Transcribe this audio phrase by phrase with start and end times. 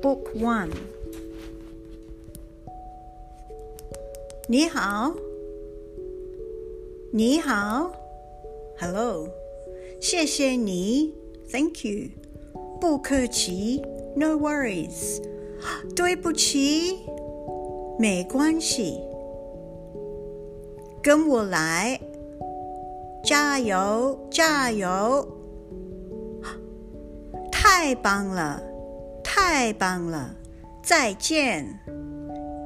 [0.00, 0.70] Book One.
[4.48, 5.14] 你好，
[7.12, 7.92] 你好
[8.78, 9.28] ，Hello，
[10.00, 11.14] 谢谢你
[11.52, 12.08] ，Thank you，
[12.80, 13.82] 不客气
[14.16, 15.22] ，No worries，
[15.94, 16.98] 对不起，
[17.98, 18.98] 没关系，
[21.02, 22.00] 跟我来，
[23.22, 25.28] 加油，加油，
[27.52, 28.62] 太棒了，
[29.39, 30.35] 太棒了，
[30.83, 31.79] 再见，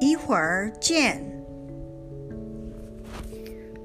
[0.00, 1.24] 一会儿见。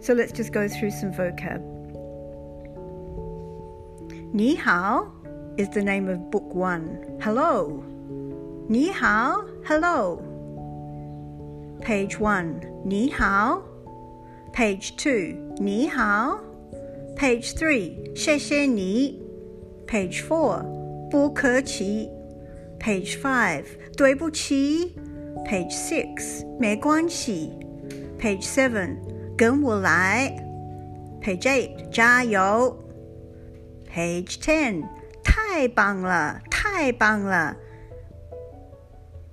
[0.02, 1.62] So let's just go through some vocab.
[4.34, 5.08] Ni hao
[5.58, 7.00] is the name of book one.
[7.20, 7.82] Hello.
[8.68, 10.22] Ni hao, hello.
[11.82, 13.62] Page one, ni hao.
[14.54, 16.40] Page two, ni hao.
[17.16, 19.22] Page three, 谢谢你.
[19.88, 20.64] Page four,
[21.10, 22.10] 不客气.
[22.80, 24.96] Page five, 对不起.
[25.46, 27.54] Page six, 没关系.
[28.20, 28.98] Page seven,
[29.38, 30.36] 跟我来。
[31.22, 32.78] Page eight，加油。
[33.92, 34.84] Page ten，
[35.24, 37.56] 太棒了，太棒了。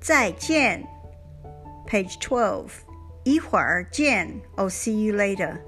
[0.00, 0.84] 再见。
[1.86, 2.70] Page twelve，
[3.24, 4.40] 一会儿见。
[4.56, 5.58] I'll see you later。